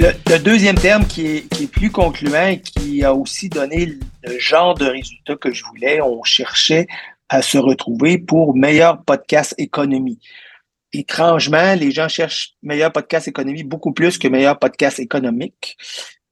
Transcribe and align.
Le, 0.00 0.38
deuxième 0.38 0.76
terme 0.76 1.04
qui 1.06 1.26
est, 1.26 1.70
plus 1.70 1.90
concluant 1.90 2.56
qui 2.56 3.04
a 3.04 3.14
aussi 3.14 3.50
donné 3.50 3.84
le 4.24 4.38
genre 4.38 4.72
de 4.72 4.86
résultat 4.86 5.36
que 5.36 5.52
je 5.52 5.62
voulais, 5.62 6.00
on 6.00 6.24
cherchait 6.24 6.86
à 7.28 7.42
se 7.42 7.58
retrouver 7.58 8.16
pour 8.16 8.56
meilleur 8.56 9.04
podcast 9.04 9.54
économie. 9.58 10.18
Étrangement, 10.94 11.74
les 11.74 11.90
gens 11.90 12.08
cherchent 12.08 12.54
meilleur 12.62 12.92
podcast 12.92 13.28
économie 13.28 13.62
beaucoup 13.62 13.92
plus 13.92 14.16
que 14.16 14.26
meilleur 14.26 14.58
podcast 14.58 14.98
économique. 15.00 15.76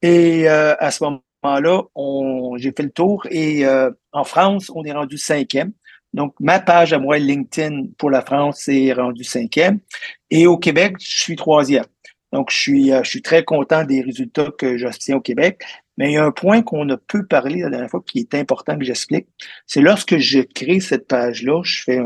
Et 0.01 0.49
euh, 0.49 0.73
à 0.79 0.89
ce 0.89 1.03
moment-là, 1.03 1.83
j'ai 2.57 2.73
fait 2.75 2.83
le 2.83 2.91
tour 2.91 3.27
et 3.29 3.67
euh, 3.67 3.91
en 4.11 4.23
France, 4.23 4.71
on 4.73 4.83
est 4.83 4.93
rendu 4.93 5.19
cinquième. 5.19 5.73
Donc, 6.11 6.33
ma 6.39 6.59
page 6.59 6.91
à 6.91 6.97
moi, 6.97 7.19
LinkedIn 7.19 7.89
pour 7.99 8.09
la 8.09 8.23
France, 8.23 8.67
est 8.67 8.93
rendue 8.93 9.23
cinquième. 9.23 9.79
Et 10.31 10.47
au 10.47 10.57
Québec, 10.57 10.95
je 10.99 11.21
suis 11.21 11.35
troisième. 11.35 11.85
Donc, 12.31 12.51
je 12.51 12.57
suis, 12.57 12.91
euh, 12.91 13.01
je 13.03 13.09
suis 13.09 13.21
très 13.21 13.43
content 13.43 13.83
des 13.83 14.01
résultats 14.01 14.49
que 14.57 14.77
j'obtiens 14.77 15.17
au 15.17 15.21
Québec. 15.21 15.61
Mais 15.97 16.11
il 16.11 16.13
y 16.13 16.17
a 16.17 16.23
un 16.23 16.31
point 16.31 16.61
qu'on 16.61 16.87
a 16.89 16.97
peu 16.97 17.25
parlé 17.25 17.61
la 17.61 17.69
dernière 17.69 17.89
fois 17.89 18.01
qui 18.05 18.19
est 18.19 18.33
important 18.35 18.77
que 18.77 18.85
j'explique. 18.85 19.27
C'est 19.67 19.81
lorsque 19.81 20.17
je 20.17 20.39
crée 20.39 20.79
cette 20.79 21.07
page-là, 21.07 21.61
je 21.63 21.83
fais 21.83 21.99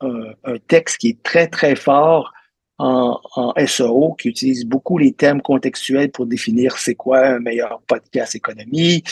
un, 0.00 0.58
texte 0.66 0.98
qui 0.98 1.08
est 1.08 1.22
très, 1.22 1.46
très 1.46 1.74
fort 1.74 2.34
en, 2.76 3.18
en, 3.36 3.54
SEO, 3.66 4.14
qui 4.18 4.28
utilise 4.28 4.66
beaucoup 4.66 4.98
les 4.98 5.12
termes 5.12 5.40
contextuels 5.40 6.10
pour 6.10 6.26
définir 6.26 6.76
c'est 6.76 6.94
quoi 6.94 7.26
un 7.26 7.38
meilleur 7.38 7.80
podcast 7.86 8.34
économie, 8.34 9.02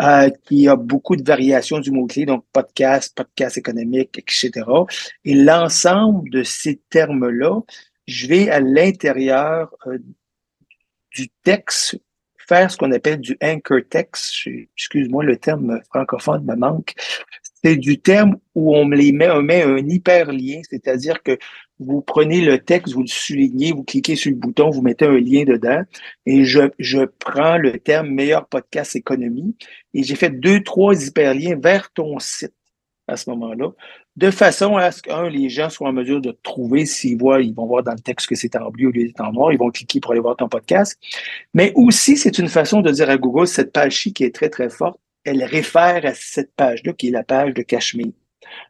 euh, 0.00 0.30
qui 0.44 0.68
a 0.68 0.76
beaucoup 0.76 1.14
de 1.14 1.22
variations 1.22 1.78
du 1.78 1.90
mot-clé, 1.90 2.24
donc 2.24 2.44
podcast, 2.52 3.14
podcast 3.14 3.58
économique, 3.58 4.18
etc. 4.18 4.64
Et 5.26 5.34
l'ensemble 5.34 6.30
de 6.30 6.42
ces 6.42 6.80
termes-là 6.88 7.60
je 8.06 8.26
vais 8.26 8.50
à 8.50 8.60
l'intérieur 8.60 9.74
euh, 9.86 9.98
du 11.14 11.28
texte 11.42 11.98
faire 12.48 12.70
ce 12.70 12.76
qu'on 12.76 12.92
appelle 12.92 13.20
du 13.20 13.36
anchor 13.42 13.80
text. 13.88 14.46
Excuse-moi, 14.76 15.24
le 15.24 15.36
terme 15.36 15.80
francophone 15.88 16.44
me 16.44 16.54
manque. 16.54 16.94
C'est 17.64 17.76
du 17.76 17.98
terme 17.98 18.36
où 18.54 18.74
on 18.74 18.88
les 18.88 19.12
met, 19.12 19.30
on 19.30 19.42
met 19.42 19.62
un 19.62 19.78
hyperlien, 19.78 20.60
c'est-à-dire 20.68 21.22
que 21.22 21.38
vous 21.78 22.00
prenez 22.00 22.40
le 22.40 22.58
texte, 22.58 22.94
vous 22.94 23.02
le 23.02 23.08
soulignez, 23.08 23.72
vous 23.72 23.84
cliquez 23.84 24.16
sur 24.16 24.30
le 24.30 24.36
bouton, 24.36 24.70
vous 24.70 24.82
mettez 24.82 25.06
un 25.06 25.18
lien 25.18 25.44
dedans, 25.44 25.82
et 26.26 26.44
je, 26.44 26.60
je 26.78 27.00
prends 27.18 27.56
le 27.56 27.78
terme 27.78 28.08
meilleur 28.08 28.46
podcast 28.48 28.96
économie, 28.96 29.56
et 29.94 30.02
j'ai 30.02 30.16
fait 30.16 30.30
deux, 30.30 30.62
trois 30.62 30.94
hyperliens 31.06 31.56
vers 31.56 31.90
ton 31.92 32.18
site 32.18 32.54
à 33.12 33.16
ce 33.16 33.30
moment-là 33.30 33.70
de 34.16 34.30
façon 34.30 34.76
à 34.76 34.90
ce 34.90 35.02
que, 35.02 35.28
les 35.28 35.48
gens 35.48 35.70
soient 35.70 35.88
en 35.88 35.92
mesure 35.92 36.20
de 36.20 36.36
trouver, 36.42 36.84
s'ils 36.84 37.18
voient, 37.18 37.40
ils 37.40 37.54
vont 37.54 37.66
voir 37.66 37.82
dans 37.82 37.92
le 37.92 37.98
texte 37.98 38.26
que 38.28 38.34
c'est 38.34 38.56
en 38.56 38.70
bleu 38.70 38.88
au 38.88 38.90
lieu 38.90 39.06
d'être 39.06 39.20
en 39.20 39.32
noir, 39.32 39.52
ils 39.52 39.58
vont 39.58 39.70
cliquer 39.70 40.00
pour 40.00 40.12
aller 40.12 40.20
voir 40.20 40.36
ton 40.36 40.48
podcast. 40.48 40.98
Mais 41.54 41.72
aussi, 41.74 42.16
c'est 42.16 42.38
une 42.38 42.48
façon 42.48 42.82
de 42.82 42.90
dire 42.90 43.08
à 43.08 43.16
Google, 43.16 43.46
cette 43.46 43.72
page-ci 43.72 44.12
qui 44.12 44.24
est 44.24 44.34
très, 44.34 44.50
très 44.50 44.68
forte, 44.68 44.98
elle 45.24 45.42
réfère 45.44 46.04
à 46.04 46.14
cette 46.14 46.52
page-là 46.54 46.92
qui 46.92 47.08
est 47.08 47.12
la 47.12 47.22
page 47.22 47.54
de 47.54 47.62
Cachemire. 47.62 48.12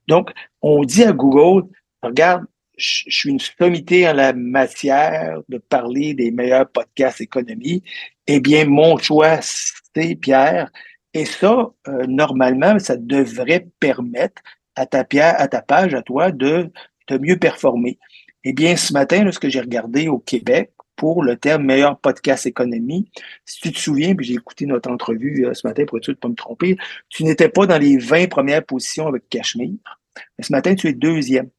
Donc, 0.07 0.31
on 0.61 0.85
dit 0.85 1.03
à 1.03 1.13
Google, 1.13 1.69
regarde, 2.03 2.45
je 2.77 3.05
suis 3.09 3.31
une 3.31 3.41
sommité 3.41 4.09
en 4.09 4.13
la 4.13 4.33
matière 4.33 5.41
de 5.49 5.59
parler 5.59 6.15
des 6.15 6.31
meilleurs 6.31 6.69
podcasts 6.69 7.21
économie. 7.21 7.83
Eh 8.27 8.41
bien, 8.41 8.65
mon 8.67 8.97
choix, 8.99 9.41
c'est 9.43 10.15
Pierre. 10.17 10.71
Et 11.15 11.25
ça, 11.25 11.71
euh, 11.89 12.07
normalement, 12.07 12.79
ça 12.79 12.97
devrait 12.97 13.69
permettre 13.81 14.43
à 14.77 14.87
ta, 14.87 15.05
à 15.11 15.49
ta 15.49 15.63
page, 15.63 15.95
à 15.95 16.03
toi, 16.03 16.33
de, 16.33 16.71
de 17.09 17.19
mieux 17.19 17.37
performer. 17.37 17.99
Eh 18.45 18.53
bien, 18.53 18.77
ce 18.77 18.93
matin, 18.93 19.31
ce 19.31 19.39
que 19.39 19.49
j'ai 19.49 19.61
regardé 19.61 20.09
au 20.09 20.19
Québec 20.19 20.73
pour 20.97 21.23
le 21.23 21.37
terme 21.37 21.65
meilleur 21.65 21.99
podcast 21.99 22.47
économie, 22.47 23.11
si 23.45 23.61
tu 23.61 23.73
te 23.73 23.79
souviens, 23.79 24.15
puis 24.15 24.27
j'ai 24.27 24.35
écouté 24.35 24.67
notre 24.67 24.91
entrevue 24.91 25.47
euh, 25.47 25.55
ce 25.55 25.67
matin 25.67 25.85
pour 25.87 25.99
être 25.99 26.05
sûr 26.05 26.15
de 26.15 26.19
ne 26.19 26.21
pas 26.21 26.29
me 26.29 26.35
tromper, 26.35 26.77
tu 27.09 27.25
n'étais 27.25 27.49
pas 27.49 27.67
dans 27.67 27.79
les 27.79 27.99
20 27.99 28.29
premières 28.29 28.65
positions 28.65 29.07
avec 29.07 29.29
Cachemire. 29.29 30.01
Mais 30.39 30.45
ce 30.45 30.53
matin, 30.53 30.75
tu 30.75 30.89
es 30.89 30.93
deuxième. 30.93 31.51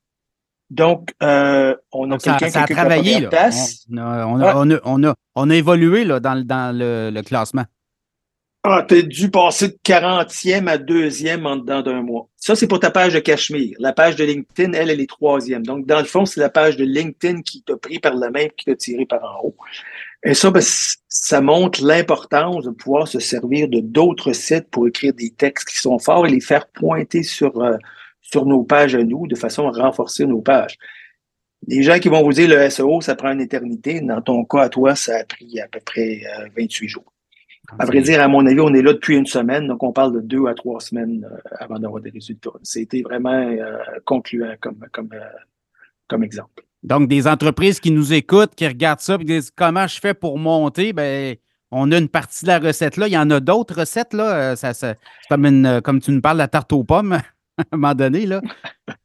Donc, 0.69 1.13
euh, 1.22 1.75
on 1.91 2.09
a 2.11 2.17
quelqu'un 2.17 2.50
qui 2.50 2.57
a 2.57 2.67
travaillé. 2.67 3.27
On, 3.91 3.97
on, 3.97 4.41
a, 4.41 4.81
on, 4.83 5.03
a, 5.03 5.13
on, 5.35 5.50
a, 5.50 5.56
évolué 5.56 6.03
là, 6.03 6.19
dans, 6.19 6.44
dans 6.44 6.75
le 6.75 7.22
classement. 7.22 7.66
Ah, 8.66 8.85
t'es 8.88 9.03
dû 9.03 9.29
passer 9.29 9.68
de 9.68 9.78
40e 9.84 10.68
à 10.69 10.78
2e 10.78 11.46
en 11.46 11.57
dedans 11.57 11.81
d'un 11.81 12.01
mois. 12.01 12.29
Ça, 12.38 12.56
c'est 12.56 12.66
pour 12.66 12.79
ta 12.79 12.91
page 12.91 13.13
de 13.13 13.19
Cachemire. 13.19 13.75
La 13.78 13.91
page 13.91 14.16
de 14.16 14.24
LinkedIn, 14.24 14.72
elle, 14.72 14.90
elle 14.90 15.01
est 15.01 15.09
troisième. 15.09 15.66
Donc, 15.66 15.85
dans 15.85 16.00
le 16.00 16.06
fond, 16.06 16.25
c'est 16.25 16.40
la 16.40 16.50
page 16.50 16.78
de 16.78 16.85
LinkedIn 16.85 17.41
qui 17.41 17.62
t'a 17.62 17.75
pris 17.75 18.00
par 18.00 18.16
la 18.16 18.29
main 18.29 18.40
et 18.40 18.51
qui 18.56 18.63
t'a 18.63 18.75
tiré 18.78 19.06
par 19.06 19.22
en 19.22 19.47
haut. 19.47 19.56
Et 20.24 20.34
ça, 20.34 20.50
ben, 20.50 20.63
ça 20.63 21.41
montre 21.41 21.84
l'importance 21.84 22.63
de 22.63 22.69
pouvoir 22.69 23.09
se 23.09 23.19
servir 23.19 23.68
de 23.68 23.81
d'autres 23.81 24.31
sites 24.31 24.69
pour 24.69 24.88
écrire 24.88 25.13
des 25.13 25.31
textes 25.31 25.68
qui 25.68 25.78
sont 25.78 26.00
forts 26.00 26.25
et 26.25 26.30
les 26.30 26.40
faire 26.40 26.68
pointer 26.68 27.24
sur, 27.24 27.62
euh, 27.62 27.75
sur 28.22 28.45
nos 28.45 28.63
pages 28.63 28.95
à 28.95 29.03
nous 29.03 29.28
de 29.28 29.35
façon 29.35 29.68
à 29.68 29.72
renforcer 29.72 30.25
nos 30.25 30.41
pages. 30.41 30.78
Les 31.68 31.84
gens 31.84 32.00
qui 32.00 32.07
vont 32.07 32.24
vous 32.24 32.31
dire 32.31 32.47
le 32.47 32.69
SEO, 32.69 33.01
ça 33.01 33.16
prend 33.16 33.34
une 33.34 33.41
éternité. 33.41 34.00
Dans 34.00 34.22
ton 34.22 34.45
cas, 34.45 34.62
à 34.62 34.69
toi, 34.69 34.95
ça 34.95 35.18
a 35.18 35.25
pris 35.25 35.59
à 35.59 35.68
peu 35.68 35.81
près 35.81 36.22
28 36.56 36.85
euh, 36.85 36.88
jours. 36.88 37.12
À 37.79 37.85
vrai 37.85 38.01
dire, 38.01 38.22
à 38.22 38.28
mon 38.28 38.45
avis, 38.45 38.59
on 38.59 38.73
est 38.73 38.81
là 38.81 38.94
depuis 38.94 39.17
une 39.17 39.25
semaine, 39.25 39.67
donc 39.67 39.84
on 39.84 39.91
parle 39.91 40.13
de 40.13 40.19
deux 40.19 40.45
à 40.47 40.53
trois 40.53 40.79
semaines 40.79 41.28
euh, 41.29 41.38
avant 41.59 41.79
d'avoir 41.79 42.01
des 42.01 42.09
résultats. 42.09 42.51
C'était 42.61 43.01
vraiment 43.01 43.31
euh, 43.31 43.78
concluant 44.06 44.53
comme, 44.59 44.79
comme, 44.91 45.09
euh, 45.13 45.19
comme 46.07 46.23
exemple. 46.23 46.63
Donc, 46.83 47.07
des 47.07 47.28
entreprises 47.28 47.79
qui 47.79 47.91
nous 47.91 48.13
écoutent, 48.13 48.56
qui 48.56 48.67
regardent 48.67 49.00
ça 49.00 49.17
et 49.19 49.23
disent 49.23 49.51
comment 49.56 49.88
je 49.88 50.00
fais 50.00 50.13
pour 50.13 50.38
monter, 50.38 50.94
ben, 50.94 51.35
on 51.72 51.91
a 51.91 51.97
une 51.97 52.09
partie 52.09 52.45
de 52.45 52.50
la 52.50 52.59
recette 52.59 52.97
là. 52.97 53.07
Il 53.07 53.13
y 53.13 53.17
en 53.17 53.29
a 53.31 53.39
d'autres 53.39 53.79
recettes, 53.79 54.13
là. 54.13 54.56
Ça, 54.56 54.73
c'est 54.73 54.97
comme, 55.29 55.45
une, 55.45 55.81
comme 55.81 56.01
tu 56.01 56.12
nous 56.12 56.22
parles 56.22 56.38
de 56.38 56.44
la 56.44 56.47
tarte 56.47 56.73
aux 56.73 56.83
pommes 56.83 57.13
à 57.57 57.63
un 57.72 57.78
moment 57.78 57.95
donné, 57.95 58.25
là. 58.25 58.41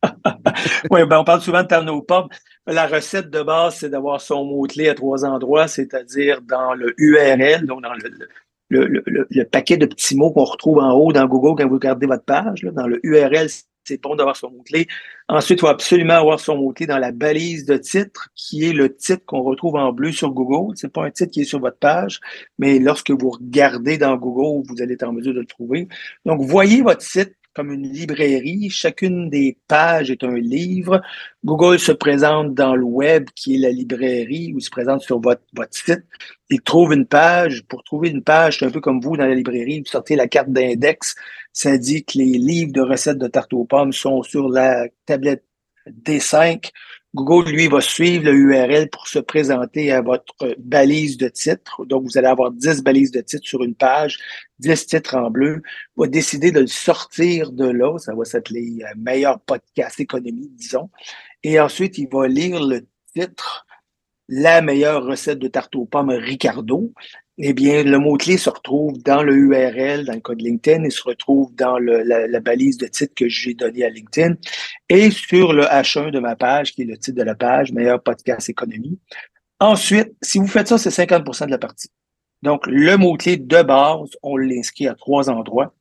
oui, 0.91 1.07
ben 1.07 1.19
on 1.21 1.25
parle 1.25 1.41
souvent 1.41 1.63
de 1.63 1.69
tarte 1.69 1.89
aux 1.89 2.03
pommes. 2.03 2.29
La 2.67 2.87
recette 2.87 3.31
de 3.31 3.43
base, 3.43 3.77
c'est 3.77 3.89
d'avoir 3.89 4.21
son 4.21 4.45
mot-clé 4.45 4.89
à 4.89 4.95
trois 4.95 5.25
endroits, 5.25 5.69
c'est-à-dire 5.69 6.43
dans 6.43 6.75
le 6.75 6.95
URL, 6.99 7.65
donc 7.65 7.83
dans 7.83 7.95
le, 7.95 8.29
le, 8.69 9.45
paquet 9.45 9.77
de 9.77 9.87
petits 9.87 10.17
mots 10.17 10.31
qu'on 10.31 10.45
retrouve 10.45 10.79
en 10.79 10.93
haut 10.93 11.13
dans 11.13 11.27
Google 11.27 11.61
quand 11.61 11.69
vous 11.69 11.75
regardez 11.75 12.07
votre 12.07 12.25
page. 12.25 12.63
dans 12.63 12.87
le 12.87 13.01
URL, 13.05 13.49
c'est 13.85 14.03
bon 14.03 14.15
d'avoir 14.15 14.37
son 14.37 14.51
mot-clé. 14.51 14.87
Ensuite, 15.29 15.59
il 15.59 15.61
faut 15.63 15.69
absolument 15.69 16.15
avoir 16.15 16.41
son 16.41 16.57
mot-clé 16.57 16.87
dans 16.87 16.99
la 16.99 17.11
balise 17.11 17.65
de 17.65 17.77
titre, 17.77 18.29
qui 18.35 18.69
est 18.69 18.73
le 18.73 18.95
titre 18.95 19.25
qu'on 19.25 19.43
retrouve 19.43 19.77
en 19.77 19.93
bleu 19.93 20.13
sur 20.13 20.31
Google. 20.31 20.75
C'est 20.77 20.93
pas 20.93 21.05
un 21.05 21.11
titre 21.11 21.31
qui 21.31 21.41
est 21.41 21.45
sur 21.45 21.61
votre 21.61 21.79
page, 21.79 22.21
mais 22.59 22.79
lorsque 22.79 23.11
vous 23.11 23.31
regardez 23.31 23.97
dans 23.97 24.17
Google, 24.17 24.67
vous 24.69 24.83
allez 24.83 24.95
être 24.95 25.05
en 25.05 25.13
mesure 25.13 25.35
de 25.35 25.41
le 25.41 25.47
trouver. 25.47 25.89
Donc, 26.27 26.43
voyez 26.43 26.83
votre 26.83 27.03
site 27.03 27.35
comme 27.59 27.73
une 27.73 27.93
librairie. 27.93 28.71
Chacune 28.71 29.31
des 29.31 29.59
pages 29.67 30.13
est 30.13 30.23
un 30.23 30.37
livre. 30.37 31.03
Google 31.45 31.81
se 31.81 31.91
présente 31.91 32.55
dans 32.55 32.77
le 32.77 32.85
web, 32.85 33.31
qui 33.35 33.57
est 33.57 33.59
la 33.59 33.71
librairie, 33.71 34.53
ou 34.55 34.61
se 34.61 34.71
présente 34.71 35.03
sur 35.03 35.21
votre, 35.21 35.43
site. 35.73 36.05
Il 36.51 36.61
trouve 36.61 36.93
une 36.93 37.05
page. 37.05 37.65
Pour 37.65 37.83
trouver 37.83 38.11
une 38.11 38.23
page, 38.23 38.61
c'est 38.61 38.67
un 38.67 38.71
peu 38.71 38.81
comme 38.81 39.01
vous 39.01 39.17
dans 39.17 39.27
la 39.27 39.35
librairie, 39.35 39.81
vous 39.81 39.91
sortez 39.91 40.15
la 40.15 40.29
carte 40.29 40.51
d'index. 40.51 41.17
Ça 41.53 41.77
dit 41.79 42.05
que 42.05 42.17
les 42.17 42.39
livres 42.39 42.73
de 42.73 42.81
recettes 42.81 43.19
de 43.19 43.27
tarte 43.27 43.53
aux 43.53 43.65
pommes 43.65 43.93
sont 43.93 44.23
sur 44.23 44.49
la 44.49 44.87
tablette 45.05 45.43
D5 45.89 46.71
Google, 47.15 47.51
lui, 47.51 47.69
va 47.69 47.81
suivre 47.81 48.25
le 48.27 48.35
URL 48.35 48.91
pour 48.91 49.09
se 49.09 49.19
présenter 49.19 49.93
à 49.93 50.03
votre 50.03 50.55
balise 50.59 51.17
de 51.17 51.29
titre. 51.29 51.87
Donc, 51.87 52.05
vous 52.05 52.19
allez 52.19 52.27
avoir 52.27 52.51
10 52.51 52.83
balises 52.83 53.11
de 53.11 53.23
titres 53.23 53.47
sur 53.47 53.63
une 53.63 53.75
page, 53.75 54.19
10 54.59 54.87
titres 54.87 55.17
en 55.17 55.31
bleu. 55.31 55.63
Il 55.97 56.01
va 56.03 56.07
décider 56.07 56.53
de 56.53 56.61
le 56.61 56.67
sortir 56.67 57.51
de 57.51 57.67
là. 57.67 57.99
Ça 57.99 58.15
va 58.15 58.25
s'appeler 58.25 58.81
euh, 58.83 58.95
meilleur 58.97 59.41
podcast 59.41 59.99
économie, 60.01 60.51
disons. 60.53 60.91
Et 61.43 61.59
ensuite, 61.59 61.97
il 61.97 62.09
va 62.13 62.29
lire 62.29 62.63
le 62.63 62.87
titre 63.15 63.67
la 64.29 64.61
meilleure 64.61 65.05
recette 65.05 65.39
de 65.39 65.49
tarte 65.49 65.75
aux 65.77 65.85
pommes 65.85 66.11
Ricardo 66.11 66.93
eh 67.41 67.53
bien, 67.53 67.85
le 67.85 67.99
mot-clé 67.99 68.37
se 68.37 68.51
retrouve 68.51 69.01
dans 69.03 69.23
le 69.23 69.33
URL, 69.33 70.05
dans 70.05 70.15
le 70.15 70.21
code 70.21 70.41
LinkedIn, 70.41 70.85
il 70.85 70.91
se 70.91 71.05
retrouve 71.05 71.55
dans 71.55 71.79
la, 71.79 72.41
balise 72.41 72.79
de 72.79 72.89
titre 72.89 73.15
que 73.15 73.29
j'ai 73.29 73.55
donnée 73.55 73.85
à 73.85 73.91
LinkedIn 73.91 74.35
et 74.89 75.11
sur 75.13 75.53
le 75.53 75.63
H1 75.63 76.11
de 76.11 76.19
ma 76.19 76.35
page, 76.35 76.73
qui 76.73 76.83
est 76.83 76.85
le 76.85 76.99
titre 76.99 77.17
de 77.17 77.23
la 77.23 77.37
page, 77.37 77.71
meilleur 77.73 78.03
podcast 78.03 78.49
économie. 78.49 78.99
Ensuite, 79.61 80.15
si 80.21 80.39
vous 80.39 80.49
faites 80.49 80.67
ça, 80.67 80.79
c'est 80.79 80.91
50% 80.91 81.47
de 81.47 81.53
la 81.53 81.59
partie. 81.59 81.91
Donc, 82.43 82.67
le 82.67 82.97
mot-clé 82.97 83.37
de 83.37 83.63
base, 83.63 84.11
on 84.23 84.37
l'inscrit 84.37 84.89
à 84.89 84.95
trois 84.95 85.31
endroits. 85.31 85.75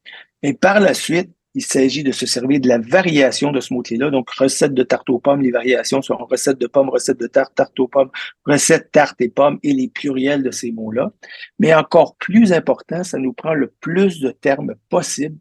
Et 0.44 0.54
par 0.54 0.80
la 0.80 0.94
suite, 0.94 1.32
il 1.58 1.66
s'agit 1.66 2.04
de 2.04 2.12
se 2.12 2.28
servir 2.28 2.60
de 2.60 2.68
la 2.68 2.78
variation 2.78 3.52
de 3.52 3.60
ce 3.60 3.74
mot-clé-là. 3.74 4.12
Donc, 4.12 4.30
recette 4.30 4.76
de 4.76 4.84
tarte 4.84 5.10
aux 5.10 5.18
pommes, 5.18 5.42
les 5.42 5.50
variations 5.50 6.04
sont 6.04 6.16
recette 6.16 6.60
de 6.60 6.68
pommes, 6.68 6.90
recette 6.90 7.20
de 7.20 7.26
tarte, 7.26 7.56
tarte 7.56 7.80
aux 7.80 7.88
pommes, 7.88 8.12
recette 8.46 8.92
tarte 8.92 9.20
et 9.22 9.30
pommes 9.30 9.58
et 9.64 9.74
les 9.74 9.88
pluriels 9.88 10.44
de 10.44 10.52
ces 10.52 10.72
mots-là. 10.72 11.12
Mais 11.58 11.74
encore 11.74 12.16
plus 12.18 12.54
important, 12.54 13.04
ça 13.04 13.18
nous 13.18 13.34
prend 13.34 13.56
le 13.56 13.74
plus 13.80 14.20
de 14.20 14.30
termes 14.30 14.76
possibles 14.90 15.40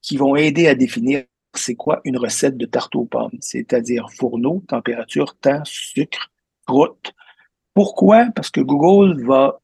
qui 0.00 0.16
vont 0.16 0.36
aider 0.36 0.68
à 0.68 0.74
définir 0.74 1.24
c'est 1.54 1.74
quoi 1.74 2.00
une 2.04 2.16
recette 2.16 2.56
de 2.56 2.64
tarte 2.64 2.96
aux 2.96 3.04
pommes, 3.04 3.36
c'est-à-dire 3.40 4.06
fourneau, 4.10 4.64
température, 4.66 5.36
temps, 5.36 5.60
sucre, 5.66 6.30
croûte. 6.66 7.12
Pourquoi? 7.74 8.28
Parce 8.34 8.50
que 8.50 8.62
Google 8.62 9.22
va 9.22 9.60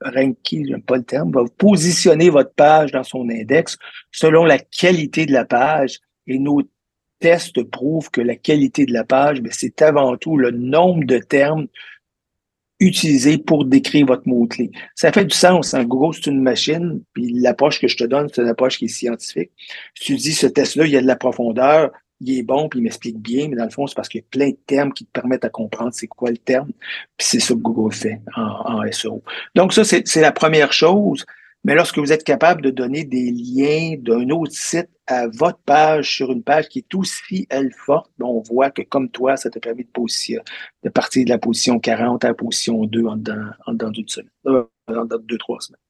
ranker, 0.00 0.64
j'aime 0.66 0.82
pas 0.82 0.96
le 0.96 1.04
terme, 1.04 1.32
va 1.32 1.44
positionner 1.56 2.30
votre 2.30 2.52
page 2.52 2.92
dans 2.92 3.04
son 3.04 3.28
index 3.30 3.76
selon 4.12 4.44
la 4.44 4.58
qualité 4.58 5.26
de 5.26 5.32
la 5.32 5.44
page. 5.44 5.98
Et 6.26 6.38
nos 6.38 6.62
tests 7.20 7.62
prouvent 7.62 8.10
que 8.10 8.20
la 8.20 8.36
qualité 8.36 8.84
de 8.84 8.92
la 8.92 9.04
page, 9.04 9.40
ben, 9.40 9.52
c'est 9.52 9.80
avant 9.82 10.16
tout 10.16 10.36
le 10.36 10.50
nombre 10.50 11.04
de 11.04 11.18
termes 11.18 11.66
utilisés 12.78 13.38
pour 13.38 13.64
décrire 13.64 14.06
votre 14.06 14.28
mot-clé. 14.28 14.70
Ça 14.94 15.10
fait 15.10 15.24
du 15.24 15.34
sens. 15.34 15.72
En 15.72 15.84
gros, 15.84 16.12
c'est 16.12 16.26
une 16.26 16.42
machine, 16.42 17.02
puis 17.14 17.32
l'approche 17.32 17.80
que 17.80 17.88
je 17.88 17.96
te 17.96 18.04
donne, 18.04 18.28
c'est 18.32 18.42
une 18.42 18.48
approche 18.48 18.78
qui 18.78 18.84
est 18.84 18.88
scientifique. 18.88 19.50
Tu 19.94 20.14
dis 20.16 20.32
ce 20.32 20.46
test-là, 20.46 20.84
il 20.84 20.92
y 20.92 20.96
a 20.96 21.00
de 21.00 21.06
la 21.06 21.16
profondeur, 21.16 21.90
il 22.20 22.38
est 22.38 22.42
bon, 22.42 22.68
puis 22.68 22.80
il 22.80 22.82
m'explique 22.82 23.18
bien, 23.18 23.48
mais 23.48 23.56
dans 23.56 23.64
le 23.64 23.70
fond, 23.70 23.86
c'est 23.86 23.94
parce 23.94 24.08
qu'il 24.08 24.20
y 24.20 24.24
a 24.24 24.26
plein 24.30 24.50
de 24.50 24.58
termes 24.66 24.92
qui 24.92 25.04
te 25.04 25.10
permettent 25.10 25.44
à 25.44 25.50
comprendre 25.50 25.90
c'est 25.92 26.06
quoi 26.06 26.30
le 26.30 26.38
terme, 26.38 26.70
puis 27.16 27.26
c'est 27.26 27.40
ça 27.40 27.54
que 27.54 27.60
Google 27.60 27.94
fait 27.94 28.20
en, 28.36 28.82
SEO. 28.90 29.22
Donc 29.54 29.72
ça, 29.72 29.84
c'est 29.84 30.20
la 30.20 30.32
première 30.32 30.72
chose. 30.72 31.24
Mais 31.66 31.74
lorsque 31.74 31.98
vous 31.98 32.12
êtes 32.12 32.22
capable 32.22 32.62
de 32.62 32.70
donner 32.70 33.02
des 33.02 33.32
liens 33.32 33.96
d'un 33.98 34.30
autre 34.30 34.52
site 34.52 34.88
à 35.08 35.26
votre 35.26 35.58
page 35.58 36.14
sur 36.14 36.30
une 36.30 36.44
page 36.44 36.68
qui 36.68 36.78
est 36.78 36.94
aussi, 36.94 37.44
elle, 37.50 37.72
forte, 37.72 38.08
ben, 38.18 38.26
on 38.26 38.40
voit 38.40 38.70
que 38.70 38.82
comme 38.82 39.08
toi, 39.08 39.36
ça 39.36 39.50
te 39.50 39.58
permet 39.58 39.82
de, 39.82 39.88
position, 39.88 40.40
de 40.84 40.88
partir 40.90 41.24
de 41.24 41.30
la 41.30 41.38
position 41.38 41.80
40 41.80 42.24
à 42.24 42.28
la 42.28 42.34
position 42.34 42.84
2 42.84 43.06
en 43.06 43.16
dedans, 43.16 43.50
en 43.66 43.72
d'une 43.72 44.06
semaine, 44.06 44.30
euh, 44.46 44.64
en 44.86 45.06
dedans 45.06 45.18
de 45.18 45.24
deux, 45.24 45.38
trois 45.38 45.60
semaines. 45.60 45.80